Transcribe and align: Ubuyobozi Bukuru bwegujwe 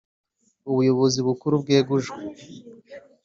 Ubuyobozi 0.69 1.19
Bukuru 1.27 1.55
bwegujwe 1.63 2.19